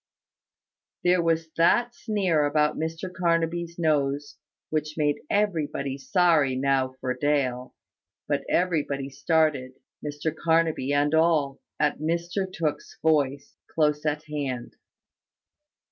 There 1.03 1.21
was 1.21 1.51
that 1.57 1.93
sneer 1.93 2.45
about 2.45 2.75
Mr 2.75 3.13
Carnaby's 3.13 3.77
nose 3.77 4.37
which 4.71 4.95
made 4.97 5.17
everybody 5.29 5.99
sorry 5.99 6.55
now 6.55 6.95
for 6.99 7.13
Dale: 7.13 7.75
but 8.27 8.43
everybody 8.49 9.11
started, 9.11 9.73
Mr 10.03 10.35
Carnaby 10.35 10.91
and 10.91 11.13
all, 11.13 11.61
at 11.79 11.99
Mr 11.99 12.51
Tooke's 12.51 12.97
voice, 13.03 13.53
close 13.75 14.03
at 14.03 14.23
hand. 14.23 14.75